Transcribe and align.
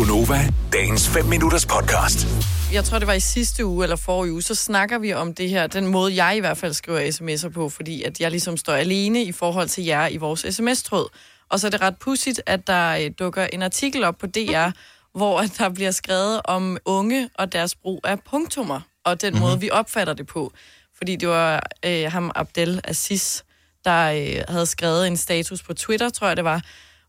Gunova, 0.00 0.48
dagens 0.72 1.08
5 1.08 1.24
minutters 1.24 1.66
podcast. 1.66 2.26
jeg 2.72 2.84
tror, 2.84 2.98
det 2.98 3.06
var 3.06 3.12
i 3.12 3.20
sidste 3.20 3.66
uge 3.66 3.84
eller 3.84 3.96
forrige 3.96 4.32
uge, 4.32 4.42
så 4.42 4.54
snakker 4.54 4.98
vi 4.98 5.12
om 5.12 5.34
det 5.34 5.48
her, 5.48 5.66
den 5.66 5.86
måde, 5.86 6.24
jeg 6.24 6.36
i 6.36 6.40
hvert 6.40 6.58
fald 6.58 6.74
skriver 6.74 7.00
sms'er 7.00 7.48
på, 7.48 7.68
fordi 7.68 8.02
at 8.02 8.20
jeg 8.20 8.30
ligesom 8.30 8.56
står 8.56 8.72
alene 8.72 9.22
i 9.22 9.32
forhold 9.32 9.68
til 9.68 9.84
jer 9.84 10.08
i 10.08 10.16
vores 10.16 10.46
sms-tråd. 10.50 11.08
Og 11.48 11.60
så 11.60 11.66
er 11.66 11.70
det 11.70 11.80
ret 11.80 11.96
pudsigt, 11.96 12.42
at 12.46 12.66
der 12.66 12.90
øh, 12.90 13.10
dukker 13.18 13.46
en 13.52 13.62
artikel 13.62 14.04
op 14.04 14.18
på 14.18 14.26
DR, 14.26 14.70
hvor 15.18 15.40
der 15.58 15.68
bliver 15.68 15.90
skrevet 15.90 16.40
om 16.44 16.78
unge 16.84 17.30
og 17.34 17.52
deres 17.52 17.74
brug 17.74 18.00
af 18.04 18.20
punktummer, 18.30 18.80
og 19.04 19.22
den 19.22 19.32
mm-hmm. 19.32 19.46
måde, 19.46 19.60
vi 19.60 19.70
opfatter 19.70 20.14
det 20.14 20.26
på. 20.26 20.52
Fordi 20.98 21.16
det 21.16 21.28
var 21.28 21.66
øh, 21.86 22.12
ham, 22.12 22.30
Abdel 22.34 22.80
Aziz, 22.84 23.42
der 23.84 24.10
øh, 24.10 24.44
havde 24.48 24.66
skrevet 24.66 25.06
en 25.06 25.16
status 25.16 25.62
på 25.62 25.74
Twitter, 25.74 26.10
tror 26.10 26.26
jeg 26.26 26.36
det 26.36 26.44
var, 26.44 26.62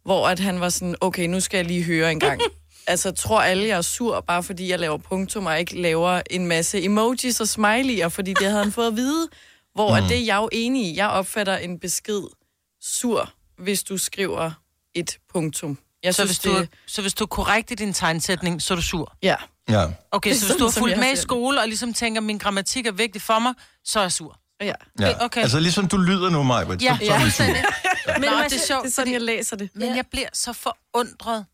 hvor 0.04 0.28
at 0.28 0.40
han 0.40 0.60
var 0.60 0.70
sådan, 0.70 0.96
okay, 1.02 1.28
nu 1.28 1.40
skal 1.40 1.58
jeg 1.58 1.66
lige 1.66 1.84
høre 1.84 2.12
en 2.12 2.20
gang. 2.20 2.42
altså, 2.88 3.12
tror 3.12 3.42
alle, 3.42 3.68
jeg 3.68 3.78
er 3.78 3.82
sur, 3.82 4.20
bare 4.22 4.44
fordi 4.44 4.70
jeg 4.70 4.80
laver 4.80 4.98
punktum, 4.98 5.46
og 5.46 5.60
ikke 5.60 5.82
laver 5.82 6.22
en 6.30 6.48
masse 6.48 6.84
emojis 6.84 7.40
og 7.42 7.48
smiley'er, 7.48 8.08
fordi 8.08 8.34
det 8.34 8.48
havde 8.48 8.64
han 8.64 8.72
fået 8.72 8.88
at 8.88 8.96
vide. 8.96 9.28
Hvor 9.76 9.90
mm. 9.90 9.96
at 9.96 10.10
det 10.10 10.18
er 10.18 10.26
jeg 10.26 10.36
jo 10.38 10.50
enig 10.52 10.86
i. 10.88 10.96
Jeg 10.98 11.08
opfatter 11.08 11.58
en 11.58 11.80
besked 11.80 12.22
sur, 12.82 13.34
hvis 13.58 13.84
du 13.84 13.98
skriver 13.98 14.52
et 14.96 15.18
punktum. 15.34 15.78
Jeg 16.04 16.16
Så 16.16 16.22
synes, 16.26 16.30
hvis, 16.38 16.40
du, 16.54 16.60
det... 16.60 16.70
så 16.88 17.02
hvis 17.02 17.14
du 17.14 17.24
er 17.24 17.28
korrekt 17.28 17.72
i 17.72 17.76
din 17.76 17.94
tegnsætning, 17.94 18.62
så 18.62 18.74
er 18.74 18.76
du 18.76 18.82
sur. 18.82 19.16
Ja. 19.24 19.36
Ja. 19.70 19.86
Okay, 20.12 20.30
Det 20.30 20.36
er 20.36 20.40
så 20.40 20.46
hvis 20.46 20.56
du 20.60 20.64
har 20.64 20.72
fulgt 20.72 20.98
med 20.98 21.08
i 21.08 21.10
det. 21.12 21.20
skole, 21.20 21.62
og 21.62 21.68
ligesom 21.68 21.94
tænker, 21.94 22.22
min 22.22 22.38
grammatik 22.38 22.86
er 22.86 22.92
vigtig 22.92 23.22
for 23.22 23.40
mig, 23.40 23.54
så 23.84 24.00
er 24.00 24.04
jeg 24.04 24.12
sur. 24.12 24.40
ja. 24.62 24.74
ja. 25.00 25.26
Okay. 25.26 25.42
Altså 25.42 25.60
ligesom 25.60 25.88
du 25.88 25.98
lyder 25.98 26.30
nu, 26.30 26.44
Maja. 26.44 26.66
Ja, 26.82 26.98
så, 27.00 27.06
så 27.06 27.12
er 27.12 27.14
ja. 27.14 27.18
sur. 27.18 27.20
fuldstændig. 27.20 27.64
Men 28.20 28.22
Nå, 28.22 28.28
det 28.30 28.32
er 28.32 28.38
jeg- 28.52 28.60
sjovt, 28.68 28.84
Det 28.84 28.90
er 28.90 28.94
sådan, 28.94 29.14
jeg 29.14 29.22
læser 29.22 29.56
det. 29.56 29.70
men 29.76 29.96
jeg 29.96 30.06
bliver 30.12 30.28
så 30.34 30.54
forundret, 30.54 31.46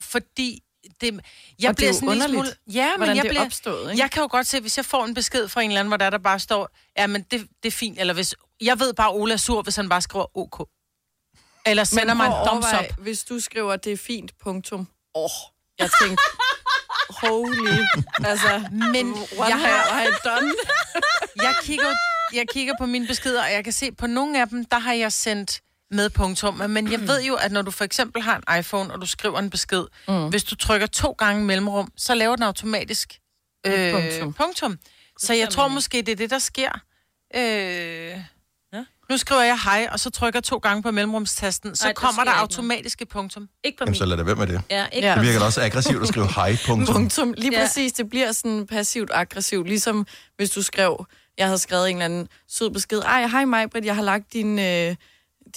fordi 0.00 0.60
det, 1.00 1.10
jeg 1.10 1.12
Og 1.14 1.20
det 1.60 1.68
er 1.68 1.72
bliver 1.74 1.92
sådan 1.92 2.08
lille 2.08 2.24
smule... 2.24 2.38
underligt, 2.38 2.58
Ja, 2.66 2.96
men 2.98 3.06
jeg 3.08 3.16
det 3.16 3.24
er 3.24 3.28
bliver... 3.28 3.44
opstået, 3.44 3.90
ikke? 3.90 4.02
Jeg 4.02 4.10
kan 4.10 4.22
jo 4.22 4.28
godt 4.30 4.46
se, 4.46 4.60
hvis 4.60 4.76
jeg 4.76 4.84
får 4.84 5.04
en 5.04 5.14
besked 5.14 5.48
fra 5.48 5.60
en 5.62 5.70
eller 5.70 5.80
anden, 5.80 5.90
hvor 5.90 5.96
der, 5.96 6.10
der 6.10 6.18
bare 6.18 6.40
står, 6.40 6.68
ja, 6.98 7.06
men 7.06 7.22
det, 7.22 7.48
det 7.62 7.68
er 7.68 7.72
fint, 7.72 7.98
eller 8.00 8.14
hvis... 8.14 8.34
Jeg 8.60 8.78
ved 8.80 8.94
bare, 8.94 9.10
Ola 9.12 9.32
er 9.32 9.36
sur, 9.36 9.62
hvis 9.62 9.76
han 9.76 9.88
bare 9.88 10.00
skriver 10.00 10.36
OK. 10.38 10.68
Eller 11.66 11.84
sender 11.84 12.14
mig 12.14 12.26
en 12.26 12.32
thumbs 12.46 12.66
up. 12.80 12.98
hvis 13.02 13.24
du 13.24 13.40
skriver, 13.40 13.76
det 13.76 13.92
er 13.92 13.96
fint, 13.96 14.38
punktum. 14.42 14.80
Åh, 15.14 15.24
oh, 15.24 15.30
jeg 15.78 15.90
tænkte, 16.02 16.22
holy, 17.10 17.84
altså, 18.24 18.68
Men 18.92 19.12
what 19.12 19.48
jeg 19.48 19.58
har- 19.60 19.94
have 19.94 20.08
I 20.10 20.14
done? 20.24 20.52
jeg 21.46 21.54
kigger, 21.62 21.94
jeg 22.32 22.46
kigger 22.52 22.74
på 22.78 22.86
mine 22.86 23.06
beskeder, 23.06 23.42
og 23.44 23.52
jeg 23.52 23.64
kan 23.64 23.72
se, 23.72 23.92
på 23.92 24.06
nogle 24.06 24.40
af 24.40 24.48
dem, 24.48 24.64
der 24.64 24.78
har 24.78 24.92
jeg 24.92 25.12
sendt 25.12 25.60
med 25.90 26.10
punktum. 26.10 26.54
Men 26.54 26.92
jeg 26.92 27.00
ved 27.00 27.22
jo, 27.22 27.34
at 27.34 27.52
når 27.52 27.62
du 27.62 27.70
for 27.70 27.84
eksempel 27.84 28.22
har 28.22 28.42
en 28.48 28.58
iPhone, 28.58 28.92
og 28.94 29.00
du 29.00 29.06
skriver 29.06 29.38
en 29.38 29.50
besked, 29.50 29.84
mm. 30.08 30.28
hvis 30.28 30.44
du 30.44 30.54
trykker 30.56 30.86
to 30.86 31.10
gange 31.12 31.44
mellemrum, 31.44 31.92
så 31.96 32.14
laver 32.14 32.36
den 32.36 32.42
automatisk 32.42 33.18
øh, 33.66 33.92
punktum. 33.92 34.32
punktum. 34.32 34.78
Så 35.18 35.34
jeg 35.34 35.48
tror 35.50 35.68
måske, 35.68 35.96
det 35.98 36.08
er 36.08 36.16
det, 36.16 36.30
der 36.30 36.38
sker. 36.38 36.70
Øh, 37.36 38.18
nu 39.10 39.16
skriver 39.16 39.42
jeg 39.42 39.58
hej, 39.64 39.88
og 39.92 40.00
så 40.00 40.10
trykker 40.10 40.38
jeg 40.38 40.44
to 40.44 40.58
gange 40.58 40.82
på 40.82 40.90
mellemrumstasten, 40.90 41.76
så 41.76 41.86
Ej, 41.86 41.92
kommer 41.92 42.24
der 42.24 42.30
ikke 42.30 42.40
automatiske 42.40 43.06
punktum. 43.06 43.48
Ikke 43.64 43.78
på 43.78 43.82
Jamen, 43.82 43.90
min. 43.90 43.98
så 43.98 44.04
lad 44.04 44.16
det 44.16 44.26
være 44.26 44.34
med 44.34 44.46
det. 44.46 44.62
Ja, 44.70 44.86
ikke 44.92 45.08
Ja. 45.08 45.14
Det 45.14 45.22
virker 45.22 45.38
da 45.38 45.44
også 45.44 45.62
aggressivt 45.62 46.02
at 46.02 46.08
skrive 46.08 46.26
hej, 46.26 46.56
punktum. 46.66 46.94
Punktum. 46.96 47.32
Lige 47.36 47.52
Ja. 47.52 47.60
præcis, 47.64 47.92
det 47.92 48.10
bliver 48.10 48.32
sådan 48.32 48.66
passivt-aggressivt, 48.66 49.66
ligesom 49.68 50.06
hvis 50.36 50.50
du 50.50 50.62
skrev, 50.62 51.06
jeg 51.38 51.46
havde 51.46 51.58
skrevet 51.58 51.90
en 51.90 51.96
eller 51.96 52.04
anden 52.04 52.28
sød 52.48 52.70
besked, 52.70 52.98
ej, 52.98 53.26
hej 53.26 53.44
mig, 53.44 53.70
Britt, 53.70 53.86
jeg 53.86 53.94
har 53.96 54.02
lagt 54.02 54.32
din, 54.32 54.58
øh, 54.58 54.96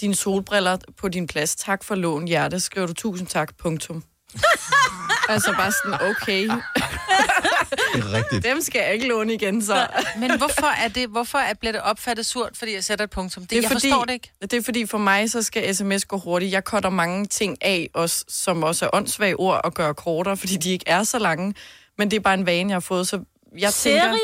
dine 0.00 0.14
solbriller 0.14 0.76
på 0.96 1.08
din 1.08 1.26
plads, 1.26 1.56
tak 1.56 1.84
for 1.84 1.94
lån, 1.94 2.28
hjerte, 2.28 2.60
skriver 2.60 2.86
du 2.86 2.92
tusind 2.92 3.28
tak, 3.28 3.56
punktum. 3.58 4.02
altså 5.28 5.52
bare 5.58 5.72
sådan, 5.72 6.08
okay, 6.10 6.42
Det 6.42 8.04
er 8.04 8.12
rigtigt. 8.12 8.44
dem 8.44 8.60
skal 8.60 8.80
jeg 8.80 8.94
ikke 8.94 9.08
låne 9.08 9.34
igen, 9.34 9.62
så. 9.62 9.86
Men 10.18 10.38
hvorfor 10.38 10.66
er 10.66 10.88
det, 10.88 11.08
hvorfor 11.08 11.38
er, 11.38 11.54
bliver 11.54 11.72
det 11.72 11.80
opfattet 11.80 12.26
surt, 12.26 12.56
fordi 12.56 12.74
jeg 12.74 12.84
sætter 12.84 13.04
et 13.04 13.10
punktum? 13.10 13.42
Det, 13.42 13.50
Det 13.50 13.56
er 13.58 13.62
jeg 13.62 13.70
fordi, 13.70 13.90
forstår 13.90 14.04
det 14.04 14.12
ikke. 14.12 14.32
Det 14.40 14.52
er 14.52 14.62
fordi, 14.62 14.86
for 14.86 14.98
mig, 14.98 15.30
så 15.30 15.42
skal 15.42 15.74
sms 15.74 16.04
gå 16.04 16.18
hurtigt. 16.18 16.52
Jeg 16.52 16.62
cutter 16.62 16.90
mange 16.90 17.26
ting 17.26 17.56
af, 17.60 17.90
også, 17.94 18.24
som 18.28 18.62
også 18.62 18.84
er 18.84 18.90
åndssvage 18.92 19.36
ord, 19.40 19.60
og 19.64 19.74
gør 19.74 19.92
kortere, 19.92 20.36
fordi 20.36 20.56
de 20.56 20.70
ikke 20.70 20.84
er 20.88 21.02
så 21.02 21.18
lange. 21.18 21.54
Men 21.98 22.10
det 22.10 22.16
er 22.16 22.20
bare 22.20 22.34
en 22.34 22.46
vane, 22.46 22.68
jeg 22.70 22.74
har 22.74 22.80
fået, 22.80 23.08
så 23.08 23.20
jeg 23.58 23.72
tænker... 23.72 24.02
Seri? 24.02 24.18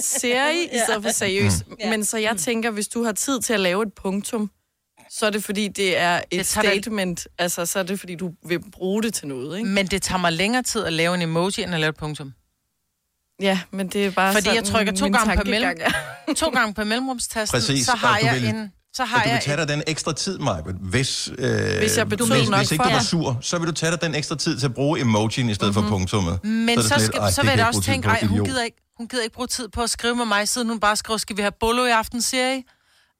Seri, 0.00 0.64
i 0.64 0.78
stedet 0.86 1.02
for 1.02 1.10
seriøs. 1.10 1.52
Ja. 1.80 1.90
Men 1.90 2.04
så 2.04 2.18
jeg 2.18 2.36
tænker, 2.36 2.70
hvis 2.70 2.88
du 2.88 3.04
har 3.04 3.12
tid 3.12 3.40
til 3.40 3.52
at 3.52 3.60
lave 3.60 3.82
et 3.82 3.92
punktum, 3.94 4.50
så 5.10 5.26
er 5.26 5.30
det 5.30 5.44
fordi, 5.44 5.68
det 5.68 5.98
er 5.98 6.16
et 6.16 6.24
Det 6.30 6.46
tager 6.46 6.70
det- 6.70 6.82
statement. 6.84 7.28
Altså, 7.38 7.66
så 7.66 7.78
er 7.78 7.82
det 7.82 8.00
fordi, 8.00 8.14
du 8.14 8.30
vil 8.48 8.60
bruge 8.72 9.02
det 9.02 9.14
til 9.14 9.28
noget, 9.28 9.58
ikke? 9.58 9.70
Men 9.70 9.86
det 9.86 10.02
tager 10.02 10.18
mig 10.18 10.32
længere 10.32 10.62
tid 10.62 10.84
at 10.84 10.92
lave 10.92 11.14
en 11.14 11.22
emoji, 11.22 11.62
end 11.62 11.74
at 11.74 11.80
lave 11.80 11.88
et 11.90 11.96
punktum. 11.96 12.32
Ja, 13.40 13.60
men 13.70 13.88
det 13.88 14.06
er 14.06 14.10
bare 14.10 14.32
Fordi 14.32 14.44
sådan, 14.44 14.56
jeg 14.56 14.64
trykker 14.64 14.92
to 14.92 15.08
gange 15.08 15.36
på 15.36 15.42
mellem-. 15.44 15.76
To 16.36 16.48
gange 16.50 16.74
på 16.74 16.84
mellemrumstasten, 16.84 17.56
Præcis, 17.56 17.86
så 17.86 17.92
har 17.96 18.18
jeg 18.18 18.34
vil- 18.34 18.48
en... 18.48 18.72
Så 18.94 19.04
har 19.04 19.16
Og 19.16 19.22
du 19.24 19.28
vil 19.28 19.32
jeg 19.34 19.42
tage 19.42 19.56
dig 19.56 19.68
den 19.68 19.82
ekstra 19.86 20.12
tid, 20.12 20.38
Maja, 20.38 20.60
hvis, 20.80 21.28
øh, 21.38 21.78
Hvis 21.78 21.96
jeg 21.96 22.08
betød 22.08 22.26
hvis, 22.26 22.48
nok 22.48 22.58
hvis 22.58 22.72
ikke 22.72 22.82
for 22.84 22.90
du 22.90 22.94
var 22.96 23.02
sur, 23.02 23.38
så 23.42 23.58
vil 23.58 23.66
du 23.68 23.72
tage 23.72 23.92
dig 23.92 24.02
den 24.02 24.14
ekstra 24.14 24.36
tid 24.36 24.58
til 24.58 24.66
at 24.66 24.74
bruge 24.74 25.00
emojien 25.00 25.48
i 25.50 25.54
stedet 25.54 25.74
mm-hmm. 25.74 25.88
for 25.90 25.96
punktummet. 25.96 26.44
men 26.44 26.68
så, 26.82 26.88
sådan 26.88 27.00
skal, 27.00 27.12
lidt, 27.12 27.16
"Ej, 27.22 27.30
så 27.30 27.42
det 27.42 27.46
vil 27.46 27.50
jeg 27.50 27.58
jeg 27.58 27.66
også 27.66 27.80
tænke, 27.82 28.08
ej, 28.08 28.20
hun 28.22 28.30
idiot." 28.32 28.46
gider, 28.48 28.62
ikke, 28.64 28.76
hun 28.96 29.08
gider 29.08 29.22
ikke 29.22 29.34
bruge 29.34 29.46
tid 29.48 29.68
på 29.68 29.82
at 29.82 29.90
skrive 29.90 30.16
med 30.16 30.24
mig, 30.24 30.48
siden 30.48 30.68
hun 30.68 30.80
bare 30.80 30.96
skriver, 30.96 31.18
skal 31.18 31.36
vi 31.36 31.42
have 31.42 31.52
bolo 31.60 31.84
i 31.84 31.90
aften, 31.90 32.22
serie? 32.22 32.62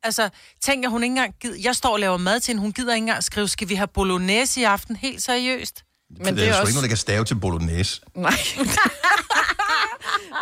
Altså, 0.03 0.29
tænk, 0.61 0.85
at 0.85 0.91
hun 0.91 1.03
ikke 1.03 1.11
engang 1.13 1.35
gider, 1.41 1.59
jeg 1.63 1.77
står 1.77 1.93
og 1.93 2.01
laver 2.01 2.17
mad 2.17 2.41
til 2.41 2.53
hende, 2.53 2.61
hun 2.61 2.73
gider 2.73 2.95
ikke 2.95 3.03
engang 3.03 3.25
skrive, 3.25 3.49
skal 3.49 3.69
vi 3.69 3.75
have 3.75 3.87
bolognese 3.87 4.61
i 4.61 4.65
aften, 4.65 4.97
helt 4.97 5.23
seriøst? 5.23 5.85
Men 6.11 6.27
det, 6.27 6.37
det 6.37 6.45
er 6.45 6.49
er 6.49 6.53
sgu 6.53 6.61
også- 6.61 6.69
ikke 6.71 6.75
noget, 6.75 6.83
der 6.83 6.89
kan 6.89 6.97
stave 6.97 7.25
til 7.25 7.35
bolognese. 7.35 8.01
Nej. 8.15 8.31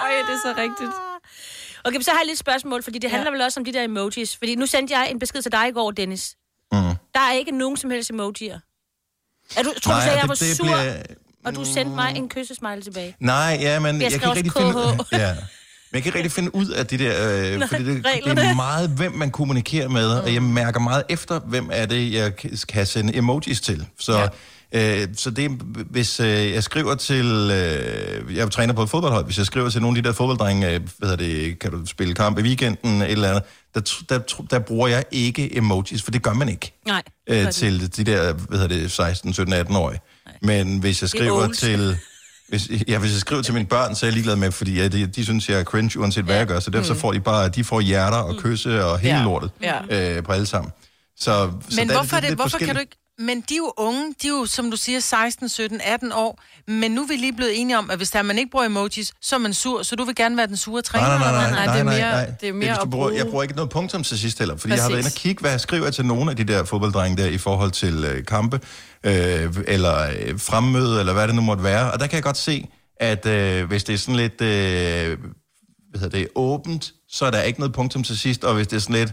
Øj, 0.04 0.10
det 0.26 0.34
er 0.34 0.40
så 0.44 0.54
rigtigt. 0.56 0.90
Okay, 1.84 1.96
men 1.96 2.02
så 2.02 2.10
har 2.10 2.18
jeg 2.18 2.26
lidt 2.26 2.32
et 2.34 2.38
spørgsmål, 2.38 2.82
fordi 2.82 2.98
det 2.98 3.10
handler 3.10 3.30
vel 3.30 3.40
også 3.40 3.60
om 3.60 3.64
de 3.64 3.72
der 3.72 3.82
emojis. 3.84 4.36
Fordi 4.36 4.54
nu 4.54 4.66
sendte 4.66 4.98
jeg 4.98 5.10
en 5.10 5.18
besked 5.18 5.42
til 5.42 5.52
dig 5.52 5.68
i 5.68 5.72
går, 5.72 5.90
Dennis. 5.90 6.36
Mm. 6.72 6.78
Der 7.14 7.20
er 7.20 7.32
ikke 7.32 7.50
nogen 7.50 7.76
som 7.76 7.90
helst 7.90 8.10
emojier. 8.10 8.58
Er 9.56 9.62
du, 9.62 9.72
tror 9.82 9.92
du, 9.92 9.96
Nej, 9.98 10.00
sagde, 10.06 10.14
og 10.16 10.20
jeg 10.20 10.28
var 10.28 10.34
det- 10.34 10.40
det 10.48 10.56
sur, 10.56 10.64
bliver- 10.64 11.02
og 11.44 11.54
du 11.54 11.64
sendte 11.64 11.94
mig 11.94 12.16
en 12.16 12.28
kyssesmiley 12.28 12.82
tilbage? 12.82 13.16
Nej, 13.20 13.58
ja, 13.60 13.78
men 13.80 13.94
jeg, 13.94 14.02
Jeg 14.12 14.20
kan 14.20 14.20
ikke 14.20 14.28
rigtig 14.34 14.52
finde 14.52 15.04
ja. 15.24 15.36
Men 15.92 15.94
jeg 15.96 16.02
kan 16.02 16.08
ikke 16.10 16.16
rigtig 16.18 16.32
finde 16.32 16.54
ud 16.54 16.66
af 16.68 16.86
det 16.86 17.00
der, 17.00 17.14
øh, 17.54 17.62
fordi 17.70 17.84
det, 17.84 18.04
det 18.24 18.38
er 18.38 18.54
meget, 18.54 18.90
hvem 18.90 19.12
man 19.12 19.30
kommunikerer 19.30 19.88
med, 19.88 20.06
og 20.08 20.34
jeg 20.34 20.42
mærker 20.42 20.80
meget 20.80 21.02
efter, 21.08 21.40
hvem 21.40 21.68
er 21.72 21.86
det, 21.86 22.12
jeg 22.12 22.36
kan- 22.36 22.86
sende 22.86 23.16
emojis 23.16 23.60
til. 23.60 23.86
Så, 24.00 24.28
ja. 24.72 25.02
øh, 25.02 25.08
så 25.16 25.30
det 25.30 25.50
hvis 25.90 26.20
øh, 26.20 26.26
jeg 26.52 26.62
skriver 26.62 26.94
til, 26.94 27.26
øh, 27.52 28.36
jeg 28.36 28.50
træner 28.50 28.74
på 28.74 28.82
et 28.82 28.90
fodboldhold, 28.90 29.24
hvis 29.24 29.38
jeg 29.38 29.46
skriver 29.46 29.68
til 29.70 29.80
nogle 29.82 29.98
af 29.98 30.02
de 30.02 30.08
der 30.08 30.14
fodbolddrenge, 30.14 30.74
øh, 30.74 30.80
hvad 30.98 31.16
det, 31.16 31.58
kan 31.58 31.70
du 31.70 31.86
spille 31.86 32.14
kamp 32.14 32.38
i 32.38 32.42
weekenden, 32.42 33.02
eller 33.02 33.28
andet, 33.28 33.42
der, 33.74 33.80
der, 34.08 34.18
der 34.50 34.58
bruger 34.58 34.88
jeg 34.88 35.04
ikke 35.10 35.56
emojis, 35.56 36.02
for 36.02 36.10
det 36.10 36.22
gør 36.22 36.32
man 36.32 36.48
ikke 36.48 36.72
Nej. 36.86 37.02
øh, 37.30 37.52
til 37.52 37.96
de 37.96 38.04
der, 38.04 38.32
hvad 38.32 38.58
hedder 38.58 38.80
det, 38.80 38.92
16, 38.92 39.32
17, 39.32 39.54
18-årige. 39.54 40.00
Men 40.42 40.78
hvis 40.78 41.02
jeg 41.02 41.06
er 41.06 41.08
skriver 41.08 41.48
til... 41.52 41.96
Hvis, 42.48 42.68
ja, 42.88 42.98
hvis 42.98 43.12
jeg 43.12 43.20
skriver 43.20 43.42
til 43.42 43.54
mine 43.54 43.66
børn, 43.66 43.94
så 43.94 44.06
er 44.06 44.08
jeg 44.08 44.12
ligeglad 44.14 44.36
med, 44.36 44.50
fordi 44.52 44.74
ja, 44.74 44.88
de, 44.88 45.06
de 45.06 45.24
synes, 45.24 45.48
jeg 45.48 45.60
er 45.60 45.64
cringe, 45.64 45.98
uanset 46.00 46.24
hvad 46.24 46.36
jeg 46.36 46.46
gør. 46.46 46.60
Så 46.60 46.70
derfor 46.70 46.86
så 46.86 47.00
får 47.00 47.12
de 47.12 47.20
bare, 47.20 47.48
de 47.48 47.64
får 47.64 47.80
hjerter 47.80 48.18
og 48.18 48.36
kysse 48.36 48.84
og 48.84 48.98
hele 48.98 49.16
Ja. 49.16 49.22
lortet 49.24 49.50
Ja. 49.62 50.16
øh, 50.16 50.22
på 50.22 50.32
alle 50.32 50.46
sammen. 50.46 50.72
Så, 51.20 51.50
så 51.70 51.76
Men 51.76 51.90
hvorfor, 51.90 52.16
det, 52.16 52.24
lidt 52.28 52.38
hvorfor 52.40 52.58
kan 52.58 52.74
du 52.74 52.80
ikke... 52.80 52.96
Men 53.18 53.40
de 53.40 53.54
er 53.54 53.58
jo 53.58 53.72
unge, 53.76 54.14
de 54.22 54.26
er 54.26 54.30
jo, 54.30 54.46
som 54.46 54.70
du 54.70 54.76
siger, 54.76 55.00
16, 55.00 55.48
17, 55.48 55.80
18 55.84 56.12
år. 56.12 56.42
Men 56.68 56.90
nu 56.90 57.02
er 57.02 57.06
vi 57.06 57.16
lige 57.16 57.32
blevet 57.32 57.60
enige 57.60 57.78
om, 57.78 57.90
at 57.90 57.96
hvis 57.96 58.10
der 58.10 58.22
man 58.22 58.38
ikke 58.38 58.50
bruger 58.50 58.64
emojis, 58.66 59.12
så 59.22 59.34
er 59.34 59.38
man 59.38 59.54
sur, 59.54 59.82
så 59.82 59.96
du 59.96 60.04
vil 60.04 60.14
gerne 60.14 60.36
være 60.36 60.46
den 60.46 60.56
sure 60.56 60.82
træner. 60.82 61.06
Nej, 61.08 61.18
nej, 61.18 61.32
nej, 61.32 61.50
nej? 61.50 61.66
Nej, 61.66 61.74
det 61.74 61.80
er 61.80 61.84
nej, 61.84 61.94
mere- 61.98 62.10
nej. 62.10 62.32
det 62.40 62.48
er 62.48 62.52
mere 62.52 62.74
du 62.76 62.80
at 62.82 62.90
bruger, 62.90 63.06
bruge- 63.08 63.18
Jeg 63.18 63.26
bruger 63.26 63.42
ikke 63.42 63.54
noget 63.54 63.70
punktum 63.70 64.02
til 64.04 64.18
sidst 64.18 64.38
heller, 64.38 64.56
fordi 64.56 64.74
jeg 64.74 64.82
har 64.82 64.88
været 64.88 64.98
inde 64.98 65.06
og 65.08 65.10
Præcis. 65.12 65.22
kigge, 65.22 65.40
hvad 65.40 65.50
jeg 65.50 65.60
skriver 65.60 65.90
til 65.90 66.04
nogle 66.06 66.30
af 66.30 66.36
de 66.36 66.44
der 66.44 66.64
fodbolddrenge 66.64 67.22
der 67.22 67.28
i 67.28 67.38
forhold 67.38 67.70
til 67.70 68.04
øh, 68.04 68.24
kampe, 68.24 68.60
øh, 69.04 69.54
eller 69.66 70.08
øh, 70.20 70.40
fremmøde, 70.40 71.00
eller 71.00 71.12
hvad 71.12 71.26
det 71.28 71.34
nu 71.34 71.40
måtte 71.42 71.62
være. 71.64 71.92
Og 71.92 72.00
der 72.00 72.06
kan 72.06 72.14
jeg 72.16 72.22
godt 72.22 72.36
se, 72.36 72.66
at 73.00 73.26
øh, 73.26 73.64
hvis 73.68 73.84
det 73.84 73.94
er 73.94 73.98
sådan 73.98 74.16
lidt, 74.16 74.40
øh, 74.40 75.18
hvad 75.90 76.00
hedder 76.00 76.18
det, 76.18 76.28
åbent, 76.34 76.92
så 77.10 77.24
er 77.26 77.30
der 77.30 77.42
ikke 77.42 77.60
noget 77.60 77.74
punktum 77.74 78.02
til 78.02 78.18
sidst, 78.18 78.44
og 78.44 78.54
hvis 78.54 78.66
det 78.66 78.76
er 78.76 78.80
sådan 78.80 78.94
lidt, 78.96 79.12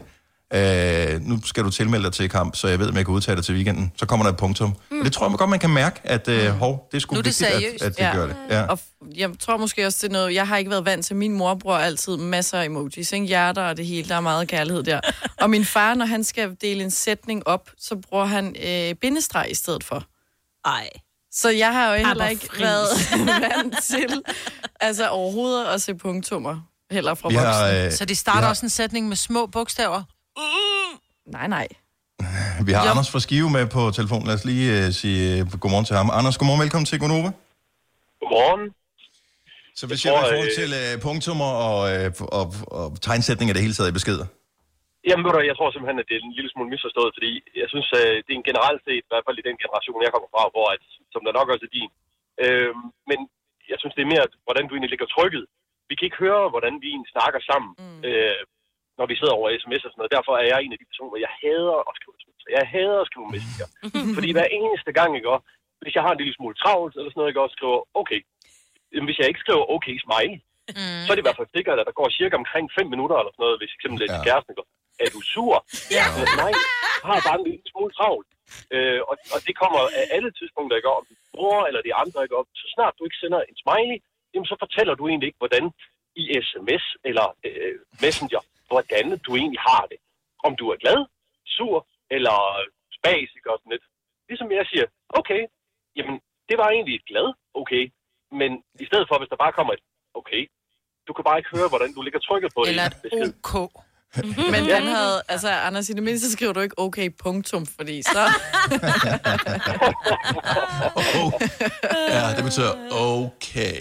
øh, 0.54 1.22
nu 1.22 1.40
skal 1.46 1.64
du 1.64 1.70
tilmelde 1.72 2.04
dig 2.06 2.14
til 2.14 2.30
kamp, 2.30 2.56
så 2.56 2.68
jeg 2.68 2.80
ved, 2.80 2.90
om 2.90 2.96
jeg 2.98 3.06
kan 3.06 3.14
udtage 3.14 3.36
dig 3.36 3.46
til 3.46 3.56
weekenden, 3.56 3.92
så 3.98 4.06
kommer 4.06 4.26
der 4.26 4.32
et 4.32 4.38
punktum. 4.38 4.76
Mm. 4.92 5.00
Og 5.00 5.06
det 5.06 5.14
tror 5.14 5.30
jeg 5.30 5.38
godt, 5.38 5.50
man 5.50 5.60
kan 5.60 5.70
mærke, 5.70 6.00
at 6.04 6.28
øh, 6.28 6.50
hov, 6.50 6.88
det 6.92 6.98
er 6.98 7.02
sgu 7.02 7.14
Nu 7.14 7.20
er 7.20 7.24
det 7.24 7.26
vigtigt, 7.42 7.50
at, 7.50 7.62
seriøst. 7.62 7.84
at 7.84 7.92
det 7.98 8.04
Ja. 8.04 8.12
gør 8.16 8.28
det. 8.28 8.36
Ja. 8.50 8.62
Og 8.66 8.80
jeg 9.16 9.30
tror 9.40 9.58
måske 9.58 9.86
også, 9.86 10.00
det 10.02 10.08
er 10.08 10.12
noget, 10.14 10.34
jeg 10.34 10.48
har 10.48 10.58
ikke 10.58 10.72
været 10.72 10.86
vant 10.86 11.06
til. 11.06 11.16
Min 11.16 11.34
mor 11.34 11.56
bruger 11.56 11.78
altid 11.78 12.18
masser 12.18 12.60
af 12.60 12.66
emojis, 12.66 13.12
ikke? 13.12 13.26
hjerter 13.26 13.62
og 13.62 13.78
det 13.78 13.86
hele. 13.86 14.10
Der 14.10 14.16
er 14.16 14.20
meget 14.22 14.48
kærlighed 14.48 14.84
der. 14.84 15.00
Og 15.42 15.50
min 15.50 15.66
far, 15.66 15.94
når 15.94 16.06
han 16.06 16.24
skal 16.24 16.56
dele 16.62 16.84
en 16.84 16.92
sætning 16.92 17.48
op, 17.48 17.70
så 17.80 17.96
bruger 18.10 18.26
han 18.26 18.56
øh, 18.66 18.96
bindestreg 18.96 19.48
i 19.52 19.56
stedet 19.56 19.84
for. 19.84 20.04
Ej. 20.66 20.90
Så 21.32 21.50
jeg 21.50 21.74
har 21.74 21.96
jo 21.96 22.06
heller 22.08 22.28
ikke 22.28 22.50
været 22.60 22.88
vant 23.56 23.76
til 23.84 24.22
altså 24.80 25.08
overhovedet 25.10 25.66
at 25.66 25.82
se 25.82 25.96
punktummer. 25.96 26.58
Heller 26.92 27.14
fra 27.14 27.28
voksne. 27.30 27.40
har, 27.42 27.86
øh, 27.86 27.92
Så 27.92 28.06
de 28.06 28.16
starter 28.16 28.42
har- 28.42 28.50
også 28.50 28.66
en 28.66 28.70
sætning 28.70 29.08
med 29.08 29.16
små 29.16 29.46
bogstaver. 29.46 30.04
Nej, 31.36 31.48
nej. 31.58 31.68
Vi 32.68 32.72
har 32.78 32.84
Jo. 32.86 32.92
Anders 32.94 33.10
fra 33.14 33.22
Skive 33.26 33.50
med 33.58 33.66
på 33.78 33.82
telefonen. 34.00 34.26
Lad 34.30 34.36
os 34.40 34.46
lige 34.52 34.66
uh, 34.80 34.88
sige 35.02 35.22
uh, 35.42 35.60
godmorgen 35.62 35.88
til 35.90 35.96
ham. 36.00 36.08
Anders, 36.20 36.38
godmorgen. 36.40 36.62
Velkommen 36.66 36.88
til 36.92 36.98
Gonova. 37.04 37.32
Godmorgen. 38.22 38.64
Så 39.80 39.84
hvad 39.88 39.96
Jeg 39.96 40.02
siger 40.02 40.14
du 40.14 40.20
i 40.20 40.22
tror, 40.22 40.32
forhold 40.34 40.54
øh, 40.56 40.60
til 40.62 40.70
uh, 40.82 40.92
punktummer 41.08 41.52
og, 41.70 41.80
uh, 41.96 42.40
og, 42.40 42.46
og 42.80 42.86
tegnsætning 43.08 43.48
af 43.50 43.56
det 43.56 43.64
hele 43.66 43.76
taget 43.78 43.92
i 43.94 44.00
beskeder? 44.00 44.28
Jamen, 45.08 45.24
du, 45.26 45.30
jeg 45.52 45.56
tror 45.58 45.70
simpelthen, 45.72 46.02
at 46.02 46.08
det 46.10 46.16
er 46.16 46.24
en 46.30 46.38
lille 46.38 46.52
smule 46.54 46.70
misforstået, 46.74 47.12
fordi 47.18 47.32
jeg 47.62 47.68
synes, 47.74 47.88
øh, 48.00 48.16
det 48.26 48.32
er 48.32 48.40
en 48.42 48.50
generelt 48.52 48.82
set, 48.88 49.04
i 49.06 49.12
hvert 49.12 49.26
fald 49.28 49.42
i 49.42 49.48
den 49.50 49.58
generation, 49.64 50.06
jeg 50.06 50.14
kommer 50.14 50.30
fra, 50.36 50.44
hvor 50.54 50.68
at, 50.76 50.84
som 51.14 51.22
der 51.26 51.38
nok 51.40 51.52
også 51.54 51.66
er 51.68 51.76
din. 51.78 51.92
Øh, 52.44 52.74
men 53.10 53.20
jeg 53.72 53.78
synes, 53.80 53.96
det 53.96 54.04
er 54.04 54.14
mere, 54.14 54.26
hvordan 54.48 54.66
du 54.66 54.74
egentlig 54.74 54.94
ligger 54.94 55.10
trykket. 55.16 55.44
Vi 55.90 55.94
kan 55.96 56.08
ikke 56.08 56.24
høre, 56.26 56.44
hvordan 56.54 56.74
vi 56.82 56.88
egentlig 56.94 57.14
snakker 57.16 57.42
sammen, 57.50 57.72
mm. 57.82 58.02
øh, 58.08 58.42
når 59.00 59.06
vi 59.12 59.16
sidder 59.20 59.36
over 59.40 59.48
sms 59.64 59.84
og 59.86 59.92
sådan 59.92 60.00
noget. 60.02 60.16
Derfor 60.18 60.34
er 60.42 60.46
jeg 60.52 60.60
en 60.62 60.76
af 60.76 60.80
de 60.82 60.90
personer, 60.92 61.24
jeg 61.26 61.34
hader 61.42 61.78
at 61.90 61.94
skrive 62.00 62.16
sms'er. 62.24 62.50
Jeg 62.58 62.66
hader 62.74 63.00
at 63.04 63.10
skrive 63.12 63.28
messenger. 63.36 63.68
fordi 64.18 64.30
hver 64.36 64.48
eneste 64.60 64.92
gang, 64.98 65.10
ikke 65.18 65.34
også, 65.36 65.48
hvis 65.84 65.96
jeg 65.98 66.04
har 66.06 66.12
en 66.14 66.22
lille 66.22 66.36
smule 66.38 66.56
travlt 66.62 66.94
eller 66.96 67.10
sådan 67.12 67.20
noget, 67.22 67.32
ikke 67.32 67.44
også, 67.46 67.58
skriver 67.60 67.80
okay. 68.02 68.20
Jamen, 68.94 69.08
hvis 69.10 69.20
jeg 69.20 69.28
ikke 69.32 69.44
skriver 69.46 69.64
okay 69.76 69.96
smiley, 70.06 70.38
mm. 70.80 71.02
så 71.04 71.10
er 71.10 71.16
det 71.16 71.24
i 71.24 71.28
hvert 71.28 71.40
fald 71.40 71.56
sikkert, 71.58 71.78
at 71.82 71.88
der 71.90 72.00
går 72.00 72.08
cirka 72.20 72.36
omkring 72.44 72.66
5 72.80 72.94
minutter 72.94 73.18
eller 73.18 73.34
sådan 73.34 73.44
noget, 73.46 73.60
hvis 73.62 73.76
eksempel 73.78 73.98
det 74.02 74.06
er 74.08 74.14
Ja. 74.14 74.20
ja. 74.22 74.28
kæresten, 74.28 74.54
går, 74.58 74.68
er 75.04 75.10
du 75.16 75.20
sur? 75.34 75.56
Ja. 75.98 76.06
Øh, 76.20 76.28
nej, 76.42 76.52
jeg 77.02 77.08
har 77.10 77.20
bare 77.28 77.38
en 77.42 77.48
lille 77.50 77.66
smule 77.72 77.92
travlt. 78.00 78.30
Øh, 78.76 79.02
og, 79.10 79.16
og 79.34 79.40
det 79.48 79.54
kommer 79.62 79.80
af 80.00 80.06
alle 80.16 80.32
tidspunkter, 80.40 80.76
ikke? 80.78 80.90
Om 81.00 81.06
din 81.10 81.22
bror 81.36 81.60
eller 81.70 81.82
de 81.88 81.94
andre, 82.04 82.20
ikke? 82.26 82.36
Og 82.40 82.44
så 82.62 82.66
snart 82.76 82.94
du 82.98 83.04
ikke 83.06 83.22
sender 83.24 83.40
en 83.50 83.58
smiley, 83.64 83.98
jamen, 84.32 84.48
så 84.52 84.56
fortæller 84.64 84.94
du 84.96 85.04
egentlig 85.08 85.28
ikke, 85.30 85.42
hvordan 85.44 85.66
i 86.22 86.24
sms 86.48 86.84
eller 87.10 87.26
øh, 87.48 87.76
messenger, 88.06 88.42
hvordan 88.70 89.06
du 89.26 89.32
egentlig 89.42 89.62
har 89.70 89.84
det. 89.92 90.00
Om 90.48 90.56
du 90.60 90.66
er 90.74 90.78
glad, 90.84 91.00
sur 91.56 91.78
eller 92.16 92.38
ikke? 93.14 93.52
Og 93.52 93.58
sådan 93.60 93.72
lidt. 93.76 93.86
Ligesom 94.30 94.48
jeg 94.60 94.66
siger, 94.72 94.86
okay, 95.20 95.42
jamen, 95.98 96.16
det 96.50 96.56
var 96.62 96.68
egentlig 96.76 96.96
et 96.96 97.06
glad, 97.12 97.28
okay. 97.62 97.84
Men 98.40 98.52
i 98.84 98.86
stedet 98.90 99.06
for, 99.10 99.16
hvis 99.20 99.32
der 99.34 99.44
bare 99.44 99.54
kommer 99.58 99.74
et 99.74 99.84
okay, 100.20 100.42
du 101.08 101.14
kan 101.14 101.24
bare 101.28 101.38
ikke 101.40 101.52
høre, 101.58 101.70
hvordan 101.70 101.94
du 101.94 102.02
ligger 102.02 102.20
trykket 102.20 102.52
på 102.56 102.62
Eller 102.68 102.88
det. 102.90 102.96
et 102.98 103.02
besked. 103.02 103.34
OK. 103.44 103.72
Men 104.54 104.62
den 104.74 104.84
havde, 104.96 105.22
altså 105.28 105.50
Anders, 105.50 105.90
i 105.90 105.94
det 105.94 106.04
mindste 106.04 106.32
skriver 106.32 106.54
du 106.54 106.60
ikke 106.60 106.80
okay 106.80 107.10
punktum, 107.24 107.66
fordi 107.66 108.02
så... 108.02 108.22
Oh. 110.96 111.32
Ja, 112.16 112.36
det 112.36 112.44
betyder 112.44 112.74
okay. 112.92 113.80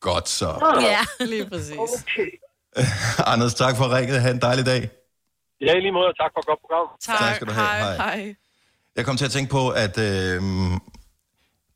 Godt 0.00 0.28
så. 0.28 0.50
Ja. 0.80 1.24
Lige 1.24 1.48
præcis. 1.50 1.78
Okay. 1.78 2.30
Anders, 3.32 3.54
tak 3.54 3.76
for 3.76 3.96
ringet. 3.96 4.20
Ha' 4.22 4.30
en 4.30 4.40
dejlig 4.40 4.66
dag. 4.66 4.90
Ja, 5.60 5.72
i 5.76 5.80
lige 5.80 5.92
måde, 5.92 6.06
og 6.06 6.16
tak 6.22 6.30
for 6.34 6.40
et 6.40 6.46
godt 6.46 6.60
program. 6.60 6.86
Tak 7.02 7.34
skal 7.34 7.46
du 7.46 7.52
have. 7.52 7.66
Hej. 7.66 7.96
Hej. 7.96 8.34
Jeg 8.96 9.04
kom 9.04 9.16
til 9.16 9.24
at 9.24 9.30
tænke 9.30 9.50
på, 9.50 9.68
at 9.68 9.98
øh, 9.98 10.42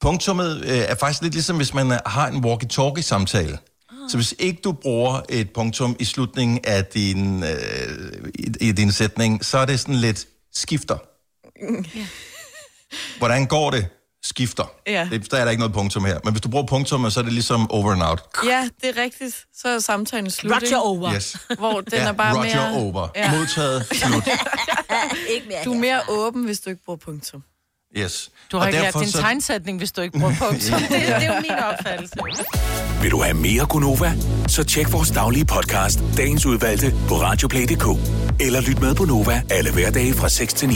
punktummet 0.01 0.65
øh, 0.65 0.79
er 0.79 0.95
faktisk 0.95 1.23
lidt 1.23 1.35
ligesom, 1.35 1.57
hvis 1.57 1.75
man 1.75 1.93
øh, 1.93 1.99
har 2.07 2.27
en 2.29 2.45
walkie-talkie-samtale. 2.45 3.59
Så 4.09 4.17
hvis 4.17 4.35
ikke 4.39 4.61
du 4.63 4.73
bruger 4.73 5.21
et 5.29 5.53
punktum 5.53 5.97
i 5.99 6.05
slutningen 6.05 6.61
af 6.65 6.85
din, 6.85 7.43
øh, 7.43 8.29
i, 8.35 8.69
i 8.69 8.73
din 8.73 8.93
sætning, 8.93 9.45
så 9.45 9.59
er 9.59 9.67
det 9.67 9.81
sådan 9.81 9.95
lidt 9.95 10.27
skifter. 10.53 10.99
Hvordan 13.19 13.47
går 13.47 13.71
det? 13.71 13.89
Skifter. 14.25 14.71
Ja. 14.87 15.09
Det, 15.11 15.31
der 15.31 15.37
er 15.37 15.45
der 15.45 15.51
ikke 15.51 15.61
noget 15.61 15.75
punktum 15.75 16.05
her. 16.05 16.19
Men 16.25 16.33
hvis 16.33 16.41
du 16.41 16.49
bruger 16.49 16.67
punktummet, 16.67 17.13
så 17.13 17.21
er 17.21 17.25
det 17.25 17.33
ligesom 17.33 17.71
over 17.71 17.93
and 17.93 18.03
out. 18.03 18.21
Ja, 18.45 18.69
det 18.83 18.99
er 18.99 19.03
rigtigt. 19.03 19.37
Så 19.57 19.69
er 19.69 19.79
samtalen 19.79 20.31
slut, 20.31 20.53
Roger 20.53 20.65
ikke? 20.65 20.79
over. 20.79 21.15
Yes. 21.15 21.37
Hvor 21.59 21.81
den 21.81 21.93
ja, 21.93 22.09
er 22.09 22.13
bare 22.13 22.37
Roger 22.37 22.71
mere... 22.73 22.83
over. 22.83 23.09
Ja. 23.17 23.31
Modtaget. 23.39 23.87
Slut. 23.93 24.25
Ikke 25.35 25.49
mere 25.49 25.59
Du 25.65 25.71
er 25.71 25.75
her. 25.75 25.81
mere 25.81 26.01
åben, 26.09 26.45
hvis 26.45 26.61
du 26.61 26.71
ikke 26.71 26.83
bruger 26.85 26.97
punktum. 26.97 27.43
Yes. 27.97 28.31
Du 28.53 28.57
har 28.57 28.63
Og 28.65 28.69
ikke 28.69 28.77
lært 28.79 28.85
derfor 28.87 29.01
din 29.01 29.11
så- 29.11 29.21
tegnsætning, 29.21 29.79
hvis 29.79 29.93
du 29.93 30.01
ikke 30.01 30.19
bruger 30.19 30.35
punktum. 30.39 30.79
det, 30.81 30.89
det 30.89 31.09
er 31.09 31.35
jo 31.35 31.41
min 31.41 31.51
opfattelse. 31.51 32.15
Vil 33.03 33.11
du 33.11 33.23
have 33.23 33.35
mere 33.35 33.67
Gunova? 33.67 34.13
Så 34.49 34.65
tjek 34.65 34.93
vores 34.93 35.11
daglige 35.11 35.45
podcast, 35.45 35.99
dagens 36.17 36.47
udvalgte, 36.47 36.95
på 37.09 37.15
radioplay.dk. 37.15 37.85
Eller 38.41 38.61
lyt 38.61 38.81
med 38.81 38.95
på 38.95 39.05
Nova 39.05 39.43
alle 39.51 39.73
hverdage 39.73 40.15
fra 40.15 40.29
6 40.29 40.55
til 40.55 40.69
9. 40.69 40.75